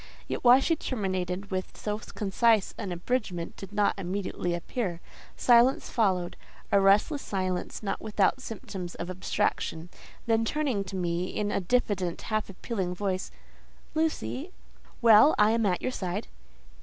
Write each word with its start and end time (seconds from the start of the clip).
Yet 0.27 0.43
why 0.43 0.59
she 0.59 0.75
terminated 0.75 1.51
with 1.51 1.77
so 1.77 1.99
concise 1.99 2.73
an 2.75 2.91
abridgment 2.91 3.55
did 3.55 3.71
not 3.71 3.93
immediately 3.99 4.55
appear; 4.55 4.99
silence 5.37 5.91
followed—a 5.91 6.81
restless 6.81 7.21
silence, 7.21 7.83
not 7.83 8.01
without 8.01 8.41
symptoms 8.41 8.95
of 8.95 9.11
abstraction. 9.11 9.89
Then, 10.25 10.43
turning 10.43 10.83
to 10.85 10.95
me, 10.95 11.25
in 11.27 11.51
a 11.51 11.59
diffident, 11.61 12.19
half 12.33 12.49
appealing 12.49 12.95
voice—"Lucy—" 12.95 14.49
"Well, 15.03 15.35
I 15.37 15.51
am 15.51 15.67
at 15.67 15.83
your 15.83 15.91
side." 15.91 16.25